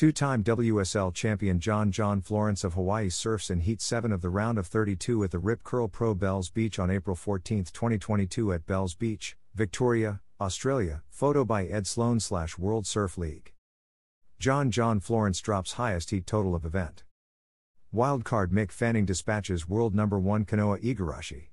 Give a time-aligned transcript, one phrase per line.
[0.00, 4.30] Two time WSL champion John John Florence of Hawaii surfs in Heat 7 of the
[4.30, 8.64] round of 32 at the Rip Curl Pro Bells Beach on April 14, 2022 at
[8.64, 11.02] Bells Beach, Victoria, Australia.
[11.10, 13.52] Photo by Ed Sloane slash World Surf League.
[14.38, 17.04] John John Florence drops highest heat total of event.
[17.94, 21.48] Wildcard Mick Fanning dispatches world number 1 Kanoa Igarashi.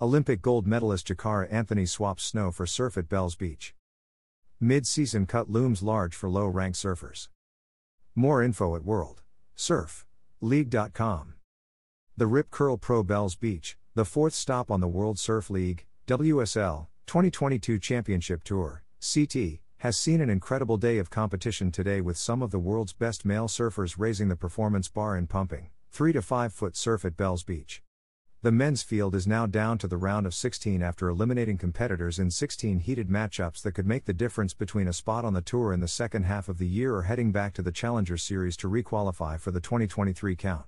[0.00, 3.72] Olympic gold medalist Jakara Anthony swaps snow for surf at Bells Beach.
[4.58, 7.28] Mid season cut looms large for low ranked surfers.
[8.14, 9.22] More info at World
[9.54, 10.04] Surf
[10.42, 11.34] League.com.
[12.16, 16.88] The Rip Curl Pro Bells Beach, the fourth stop on the World Surf League, WSL,
[17.06, 22.50] 2022 Championship Tour, CT, has seen an incredible day of competition today with some of
[22.50, 26.76] the world's best male surfers raising the performance bar in pumping, 3 to 5 foot
[26.76, 27.82] surf at Bells Beach.
[28.42, 32.28] The men's field is now down to the round of 16 after eliminating competitors in
[32.28, 35.78] 16 heated matchups that could make the difference between a spot on the tour in
[35.78, 39.38] the second half of the year or heading back to the Challenger Series to requalify
[39.38, 40.66] for the 2023 count.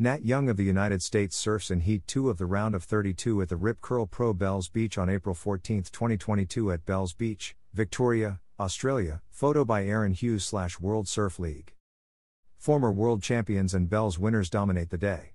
[0.00, 3.40] Nat Young of the United States surfs in Heat 2 of the round of 32
[3.40, 8.40] at the Rip Curl Pro Bells Beach on April 14, 2022 at Bells Beach, Victoria,
[8.58, 9.22] Australia.
[9.30, 11.72] Photo by Aaron Hughes slash World Surf League.
[12.58, 15.34] Former world champions and Bells winners dominate the day.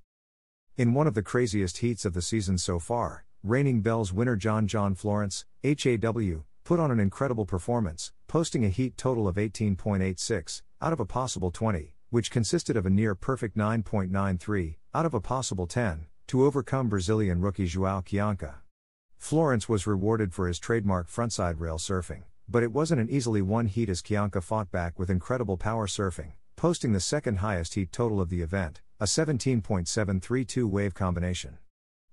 [0.78, 4.68] In one of the craziest heats of the season so far, reigning Bells winner John
[4.68, 10.92] John Florence, HAW, put on an incredible performance, posting a heat total of 18.86 out
[10.92, 15.66] of a possible 20, which consisted of a near perfect 9.93 out of a possible
[15.66, 18.56] 10 to overcome Brazilian rookie Joao Chianca.
[19.18, 23.68] Florence was rewarded for his trademark frontside rail surfing, but it wasn't an easily won
[23.68, 28.20] heat as Chianca fought back with incredible power surfing, posting the second highest heat total
[28.20, 31.60] of the event, a 17.732 wave combination.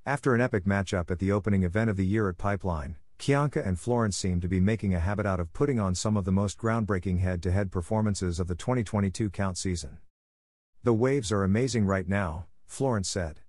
[0.05, 3.81] After an epic matchup at the opening event of the year at Pipeline, Chianca and
[3.81, 6.59] Florence seem to be making a habit out of putting on some of the most
[6.59, 10.01] groundbreaking head to head performances of the 2022 count season.
[10.83, 13.41] The waves are amazing right now, Florence said.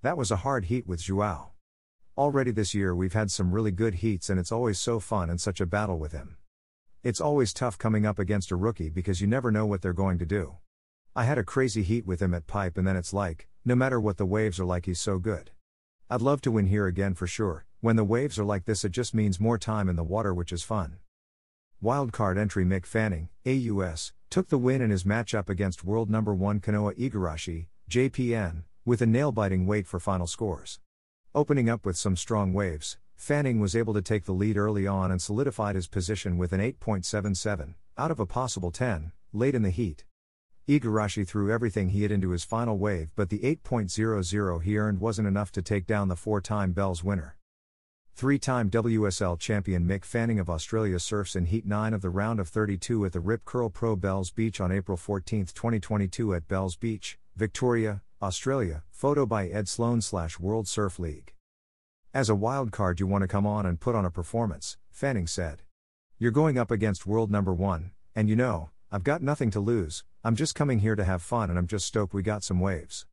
[0.00, 1.50] That was a hard heat with Joao.
[2.16, 5.38] Already this year we've had some really good heats and it's always so fun and
[5.38, 6.38] such a battle with him.
[7.02, 10.18] It's always tough coming up against a rookie because you never know what they're going
[10.20, 10.56] to do.
[11.18, 13.98] I had a crazy heat with him at Pipe, and then it's like, no matter
[13.98, 15.50] what the waves are like, he's so good.
[16.08, 17.66] I'd love to win here again for sure.
[17.80, 20.52] When the waves are like this, it just means more time in the water, which
[20.52, 20.98] is fun.
[21.82, 26.60] Wildcard entry Mick Fanning, AUS, took the win in his matchup against world number 1
[26.60, 30.78] Kanoa Igarashi, JPN, with a nail biting wait for final scores.
[31.34, 35.10] Opening up with some strong waves, Fanning was able to take the lead early on
[35.10, 39.70] and solidified his position with an 8.77, out of a possible 10, late in the
[39.70, 40.04] heat.
[40.68, 45.26] Igarashi threw everything he had into his final wave, but the 8.00 he earned wasn't
[45.26, 47.38] enough to take down the four time Bells winner.
[48.14, 52.38] Three time WSL champion Mick Fanning of Australia surfs in Heat 9 of the round
[52.38, 56.76] of 32 at the Rip Curl Pro Bells Beach on April 14, 2022 at Bells
[56.76, 58.82] Beach, Victoria, Australia.
[58.90, 61.32] Photo by Ed Sloane slash World Surf League.
[62.12, 65.28] As a wild card, you want to come on and put on a performance, Fanning
[65.28, 65.62] said.
[66.18, 70.02] You're going up against world number one, and you know, I've got nothing to lose,
[70.24, 73.04] I'm just coming here to have fun and I'm just stoked we got some waves.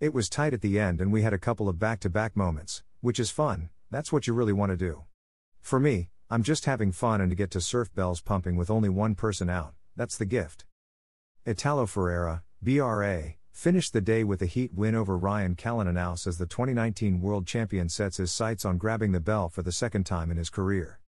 [0.00, 2.34] It was tight at the end and we had a couple of back to back
[2.34, 5.04] moments, which is fun, that's what you really want to do.
[5.60, 8.88] For me, I'm just having fun and to get to surf bells pumping with only
[8.88, 10.64] one person out, that's the gift.
[11.44, 16.46] Italo Ferreira, BRA, finished the day with a heat win over Ryan Callanan as the
[16.46, 20.38] 2019 world champion sets his sights on grabbing the bell for the second time in
[20.38, 21.00] his career.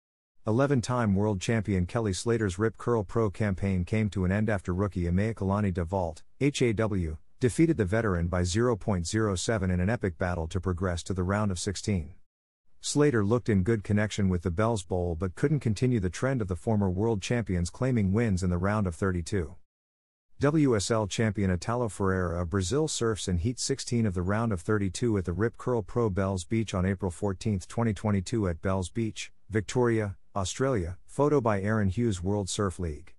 [0.47, 4.73] 11 time world champion Kelly Slater's Rip Curl Pro campaign came to an end after
[4.73, 11.03] rookie Imaikalani DeVault, HAW, defeated the veteran by 0.07 in an epic battle to progress
[11.03, 12.13] to the round of 16.
[12.79, 16.47] Slater looked in good connection with the Bells Bowl but couldn't continue the trend of
[16.47, 19.55] the former world champions claiming wins in the round of 32.
[20.41, 25.17] WSL champion Italo Ferreira of Brazil surfs in Heat 16 of the round of 32
[25.17, 30.15] at the Rip Curl Pro Bells Beach on April 14, 2022 at Bells Beach, Victoria,
[30.39, 33.13] Australia, photo by Aaron Hughes World Surf League.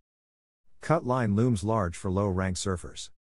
[0.81, 3.11] Cut line looms large for low ranked surfers.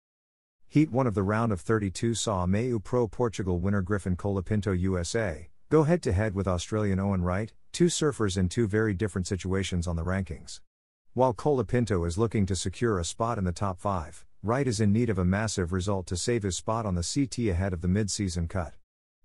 [0.69, 5.51] Heat 1 of the round of 32 saw MEO Pro Portugal winner Griffin Colapinto USA
[5.69, 9.87] go head to head with Australian Owen Wright, two surfers in two very different situations
[9.87, 10.61] on the rankings.
[11.13, 14.95] While Colapinto is looking to secure a spot in the top 5, Wright is in
[14.95, 17.89] need of a massive result to save his spot on the CT ahead of the
[17.89, 18.73] mid season cut.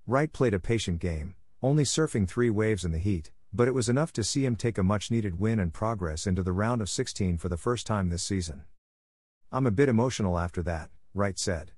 [0.05, 3.87] Wright played a patient game, only surfing three waves in the heat, but it was
[3.87, 6.89] enough to see him take a much needed win and progress into the round of
[6.89, 8.63] 16 for the first time this season.
[9.51, 11.71] I'm a bit emotional after that, Wright said.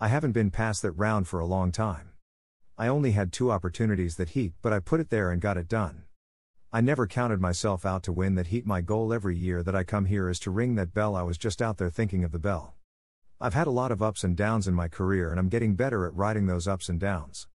[0.00, 2.10] I haven't been past that round for a long time.
[2.76, 5.68] I only had two opportunities that heat, but I put it there and got it
[5.68, 6.04] done.
[6.72, 8.64] I never counted myself out to win that heat.
[8.64, 11.16] My goal every year that I come here is to ring that bell.
[11.16, 12.76] I was just out there thinking of the bell.
[13.40, 16.06] I've had a lot of ups and downs in my career and I'm getting better
[16.06, 17.48] at riding those ups and downs.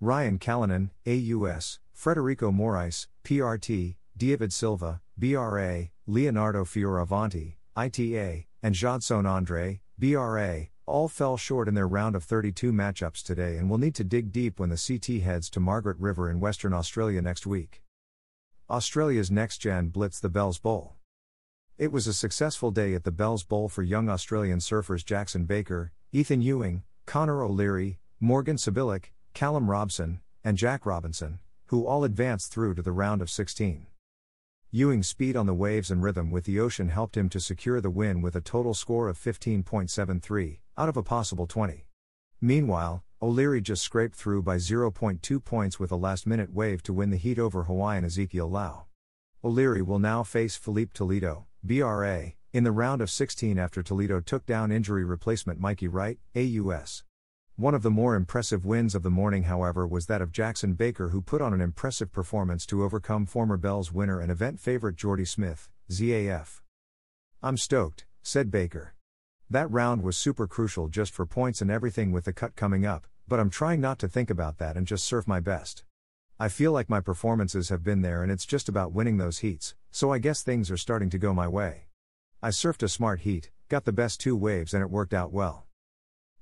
[0.00, 9.80] Ryan Callanan, AUS, Frederico Morais, PRT, David Silva, BRA, Leonardo Fioravanti, ITA, and Jadson Andre,
[9.98, 14.04] BRA, all fell short in their round of 32 matchups today and will need to
[14.04, 17.82] dig deep when the CT heads to Margaret River in Western Australia next week.
[18.68, 20.96] Australia's next gen blitz the Bells Bowl.
[21.78, 25.92] It was a successful day at the Bells Bowl for young Australian surfers Jackson Baker,
[26.12, 31.38] Ethan Ewing, Connor O'Leary, Morgan Cibilic, Callum Robson, and Jack Robinson,
[31.72, 33.86] who all advanced through to the round of 16.
[34.70, 37.88] Ewing's speed on the waves and rhythm with the ocean helped him to secure the
[37.88, 41.86] win with a total score of 15.73, out of a possible 20.
[42.42, 47.08] Meanwhile, O'Leary just scraped through by 0.2 points with a last minute wave to win
[47.08, 48.84] the heat over Hawaiian Ezekiel Lau.
[49.42, 54.44] O'Leary will now face Filipe Toledo, BRA, in the round of 16 after Toledo took
[54.44, 57.02] down injury replacement Mikey Wright, AUS.
[57.56, 61.10] One of the more impressive wins of the morning, however, was that of Jackson Baker,
[61.10, 65.26] who put on an impressive performance to overcome former Bells winner and event favorite Jordy
[65.26, 66.62] Smith, ZAF.
[67.42, 68.94] I'm stoked, said Baker.
[69.50, 73.06] That round was super crucial just for points and everything with the cut coming up,
[73.28, 75.84] but I'm trying not to think about that and just surf my best.
[76.40, 79.74] I feel like my performances have been there and it's just about winning those heats,
[79.90, 81.88] so I guess things are starting to go my way.
[82.42, 85.66] I surfed a smart heat, got the best two waves and it worked out well.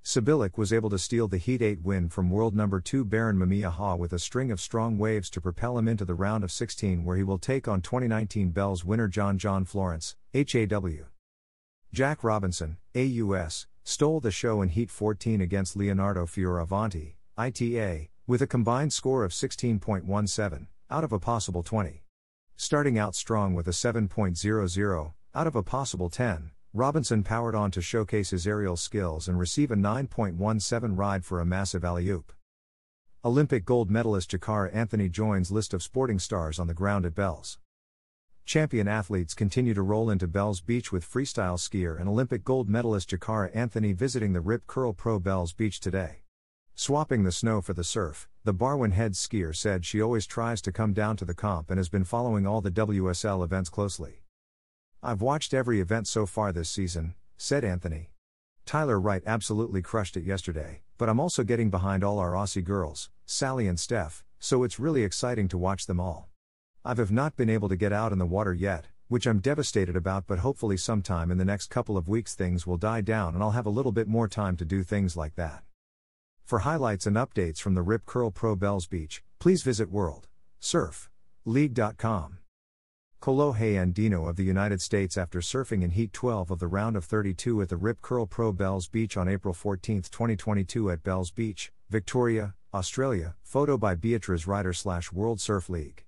[0.02, 3.98] Cibilic was able to steal the Heat 8 win from world number 2 Barron Mamiya
[3.98, 7.16] with a string of strong waves to propel him into the round of 16 where
[7.16, 11.06] he will take on 2019 Bells winner John John Florence, HAW.
[11.92, 18.46] Jack Robinson, AUS, stole the show in Heat 14 against Leonardo Fioravanti, ITA, with a
[18.46, 22.04] combined score of 16.17, out of a possible 20.
[22.56, 27.82] Starting out strong with a 7.00, out of a possible 10, Robinson powered on to
[27.82, 32.32] showcase his aerial skills and receive a 9.17 ride for a massive alley oop.
[33.24, 37.58] Olympic gold medalist Jakara Anthony joins list of sporting stars on the ground at Bells.
[38.44, 43.10] Champion athletes continue to roll into Bells Beach with freestyle skier and Olympic gold medalist
[43.10, 46.22] Jakara Anthony visiting the Rip Curl Pro Bells Beach today.
[46.76, 50.70] Swapping the snow for the surf, the Barwon Heads skier said she always tries to
[50.70, 54.22] come down to the comp and has been following all the WSL events closely.
[55.02, 58.10] I've watched every event so far this season, said Anthony.
[58.66, 63.08] Tyler Wright absolutely crushed it yesterday, but I'm also getting behind all our Aussie girls,
[63.24, 66.28] Sally and Steph, so it's really exciting to watch them all.
[66.84, 69.96] I've have not been able to get out in the water yet, which I'm devastated
[69.96, 73.42] about, but hopefully sometime in the next couple of weeks things will die down and
[73.42, 75.62] I'll have a little bit more time to do things like that.
[76.44, 82.39] For highlights and updates from the Rip Curl Pro Bells Beach, please visit worldsurfleague.com.
[83.20, 87.04] Kolohe Andino of the United States after surfing in Heat 12 of the round of
[87.04, 91.70] 32 at the Rip Curl Pro Bells Beach on April 14, 2022 at Bells Beach,
[91.90, 93.34] Victoria, Australia.
[93.42, 96.04] Photo by Beatriz Ryder slash World Surf League.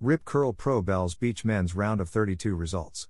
[0.00, 3.08] Rip Curl Pro Bells Beach Men's Round of 32 Results.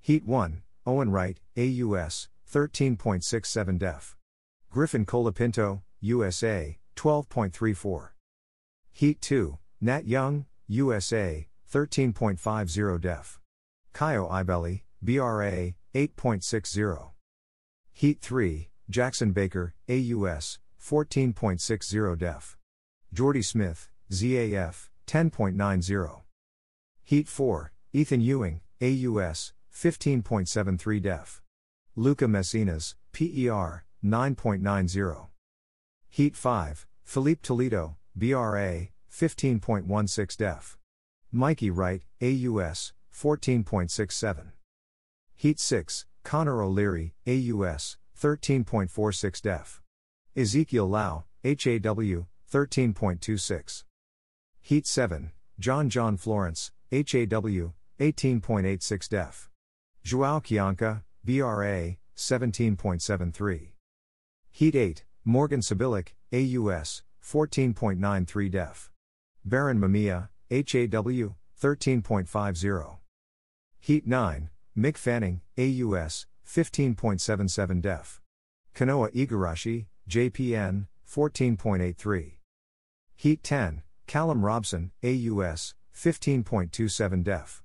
[0.00, 4.16] Heat 1, Owen Wright, AUS, 13.67 def.
[4.70, 8.10] Griffin Colapinto, USA, 12.34.
[8.92, 13.40] Heat 2, Nat Young, USA, 13.50 def.
[13.92, 17.10] Kaio Ibelli, BRA, 8.60.
[17.92, 22.56] Heat 3, Jackson Baker, AUS, 14.60 def.
[23.12, 26.22] Jordy Smith, ZAF, 10.90.
[27.02, 31.42] Heat 4, Ethan Ewing, AUS, 15.73 def.
[31.94, 35.26] Lucca Mesinas, PER, 9.90.
[36.10, 40.78] Heat 5, Filipe Toledo, BRA, 15.16 def.
[41.32, 44.52] Mikey Wright, AUS, 14.67.
[45.34, 49.82] Heat 6, Connor O'Leary, AUS, 13.46 def.
[50.34, 53.84] Ezekiel Lau, HAW, 13.26.
[54.60, 59.50] Heat 7, John John Florence, HAW, 18.86 def.
[60.02, 63.72] Joao Chianca, BRA, 17.73.
[64.50, 68.90] Heat 8, Morgan Cibilic, AUS, 14.93 def.
[69.44, 72.96] Barron Mamiya, HAW, 13.50.
[73.80, 78.20] Heat 9, Mick Fanning, AUS, 15.77 def.
[78.74, 82.32] Kanoa Igarashi, JPN, 14.83.
[83.16, 87.62] Heat 10, Callum Robson, AUS, 15.27 def.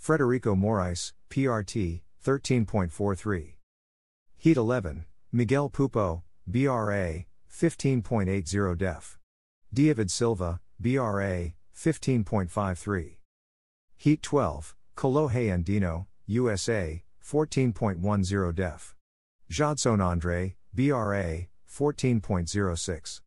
[0.00, 3.54] Frederico Morais, PRT, 13.43.
[4.36, 9.18] Heat 11, Miguel Pupo, BRA, 15.80 def.
[9.72, 13.16] David Silva, BRA, 15.53.
[13.96, 18.94] Heat 12, Kolohe Andino, USA, 14.10 def.
[19.48, 23.20] Jadson Andre, BRA, 14.06.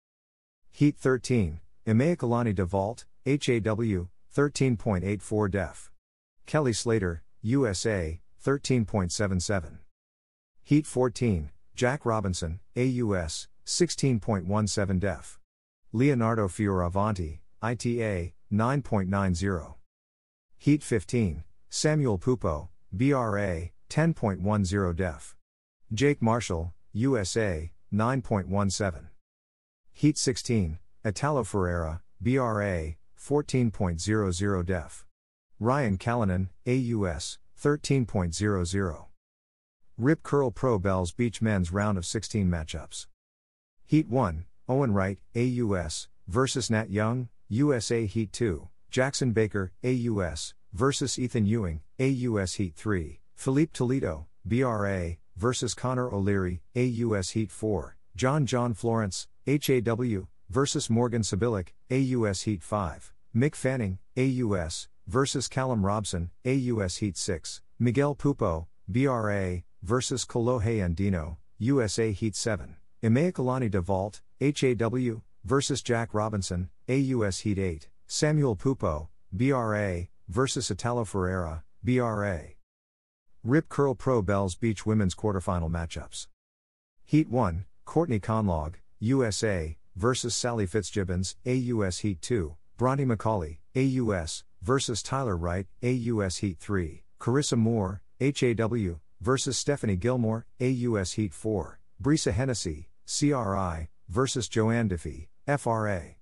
[0.70, 5.92] Heat 13, Imaikalani DeVault, HAW, 13.84 def.
[6.46, 9.80] Kelly Slater, USA, 13.77.
[10.62, 15.40] Heat 14, Jack Robinson, AUS, 16.17 def.
[15.92, 19.76] Leonardo Fioravanti, ITA, 9.90.
[20.58, 25.36] Heat 15, Samuel Pupo, BRA, 10.10 def.
[25.94, 29.06] Jake Marshall, USA, 9.17.
[29.94, 35.06] Heat 16, Italo Ferreira, BRA, 14.00 def.
[35.58, 39.06] Ryan Callanan, AUS, 13.00.
[39.98, 43.08] Rip Curl Pro Bells Beach Men's Round of 16 Matchups.
[43.86, 51.20] Heat 1, Owen Wright, AUS, versus Nat Young, USA Heat 2, Jackson Baker, AUS, versus
[51.20, 58.46] Ethan Ewing, AUS Heat 3, Filipe Toledo, BRA, versus Connor O'Leary, AUS Heat 4, John
[58.46, 66.30] John Florence, HAW, versus Morgan Cibilic, AUS Heat 5, Mick Fanning, AUS, versus Callum Robson,
[66.46, 75.22] AUS Heat 6, Miguel Pupo, BRA, versus Kolohe Andino, USA Heat 7, Imaikalani DeVault, HAW,
[75.44, 82.42] versus Jack Robinson, AUS Heat 8, Samuel Pupo, BRA, versus Italo Ferreira, BRA.
[83.44, 86.28] Rip Curl Pro Bells Beach Women's Quarterfinal Matchups.
[87.06, 95.04] Heat 1, Courtney Conlogue, USA, versus Sally Fitzgibbons, AUS Heat 2, Bronte Macaulay, AUS, versus
[95.04, 102.32] Tyler Wright, AUS Heat 3, Carissa Moore, HAW, versus Stephanie Gilmore, AUS Heat 4, Brisa
[102.32, 106.16] Hennessy, CRI, versus Johanne Defay, FRA.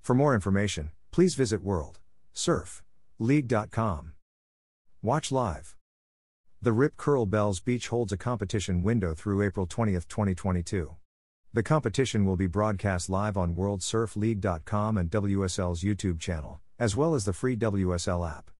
[0.00, 1.98] For more information, please visit World
[2.32, 2.82] Surf
[3.18, 4.12] League.com.
[5.02, 5.76] Watch live.
[6.62, 10.96] The Rip Curl Bells Beach holds a competition window through April 20, 2022.
[11.52, 17.24] The competition will be broadcast live on WorldSurfLeague.com and WSL's YouTube channel, as well as
[17.24, 18.50] the free WSL app.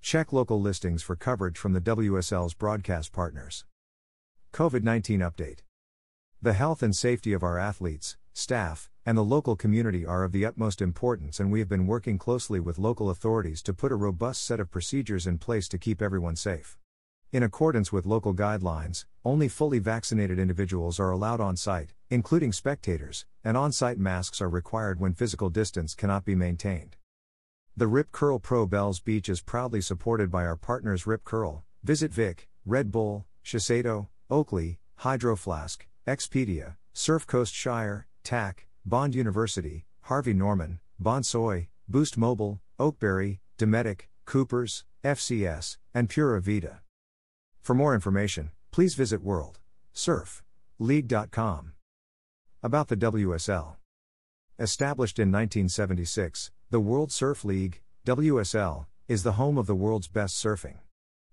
[0.00, 3.64] Check local listings for coverage from the WSL's broadcast partners.
[4.52, 5.58] COVID 19 Update
[6.40, 10.44] The health and safety of our athletes, staff, and the local community are of the
[10.44, 14.44] utmost importance, and we have been working closely with local authorities to put a robust
[14.44, 16.76] set of procedures in place to keep everyone safe.
[17.32, 23.26] In accordance with local guidelines, only fully vaccinated individuals are allowed on site, including spectators,
[23.44, 26.96] and on site masks are required when physical distance cannot be maintained.
[27.76, 32.12] The Rip Curl Pro Bells Beach is proudly supported by our partners Rip Curl, Visit
[32.12, 40.32] Vic, Red Bull, Shiseido, Oakley, Hydro Flask, Expedia, Surf Coast Shire, TAC, Bond University, Harvey
[40.32, 46.82] Norman, Bonsoy, Boost Mobile, Oakberry, Dometic, Coopers, FCS, and Pura Vida.
[47.62, 49.58] For more information, please visit World
[49.92, 50.44] Surf
[50.78, 51.72] League.com.
[52.62, 53.74] About the WSL.
[54.56, 60.36] Established in 1976, the World Surf League, WSL, is the home of the world's best
[60.36, 60.76] surfing.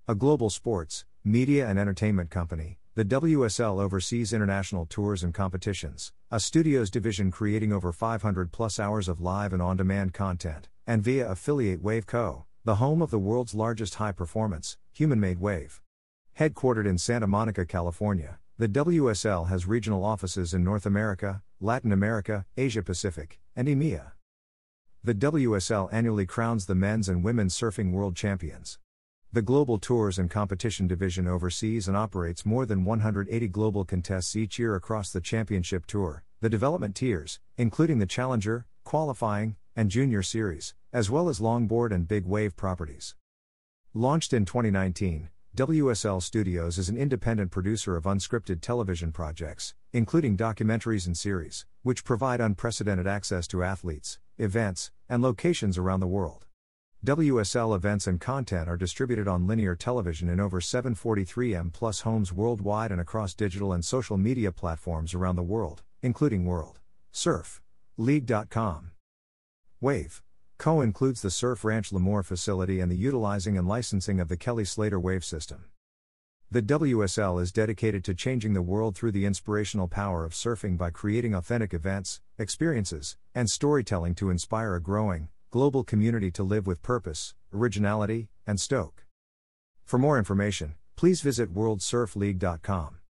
[0.08, 6.40] A global sports, media, and entertainment company, the WSL oversees international tours and competitions, a
[6.40, 11.28] studios division creating over 500 plus hours of live and on demand content, and via
[11.28, 15.82] affiliate Wave Co., the home of the world's largest high performance, human made wave.
[16.38, 22.46] Headquartered in Santa Monica, California, the WSL has regional offices in North America, Latin America,
[22.58, 24.12] Asia Pacific, and EMEA.
[25.04, 28.78] The WSL annually crowns the men's and women's surfing world champions.
[29.34, 34.60] The Global Tours and Competition Division oversees and operates more than 180 global contests each
[34.60, 40.76] year across the Championship Tour, the development tiers, including the Challenger, Qualifying, and Junior Series,
[40.94, 43.16] as well as longboard and big wave properties.
[43.96, 51.08] Launched in 2019, WSL Studios is an independent producer of unscripted television projects, including documentaries
[51.08, 56.46] and series, which provide unprecedented access to athletes, events, and locations around the world.
[57.06, 62.94] WSL events and content are distributed on linear television in over 743M plus homes worldwide
[62.94, 66.80] and across digital and social media platforms around the world, including World
[67.12, 67.62] Surf
[67.98, 68.92] League.com.
[69.82, 70.22] Wave
[70.58, 74.64] Co includes the Surf Ranch Lemoore facility and the utilizing and licensing of the Kelly
[74.64, 75.66] Slater wave system.
[76.50, 80.90] The WSL is dedicated to changing the world through the inspirational power of surfing by
[80.90, 86.82] creating authentic events, experiences, and storytelling to inspire a growing, global community to live with
[86.82, 89.06] purpose, originality, and stoke.
[89.84, 92.96] For more information, please visit worldsurfleague.com.